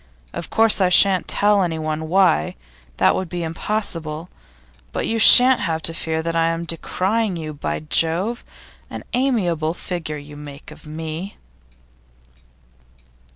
Of 0.33 0.49
course 0.49 0.81
I 0.81 0.89
shan't 0.89 1.27
tell 1.27 1.61
anyone 1.61 2.07
why; 2.09 2.55
that 2.97 3.13
would 3.13 3.29
be 3.29 3.43
impossible. 3.43 4.29
But 4.91 5.05
you 5.05 5.19
shan't 5.19 5.59
have 5.59 5.83
to 5.83 5.93
fear 5.93 6.23
that 6.23 6.35
I 6.35 6.47
am 6.47 6.65
decrying 6.65 7.35
you. 7.37 7.53
By 7.53 7.81
Jove! 7.81 8.43
an 8.89 9.03
amiable 9.13 9.75
figure 9.75 10.17
you 10.17 10.35
make 10.35 10.71
of 10.71 10.87
me! 10.87 11.37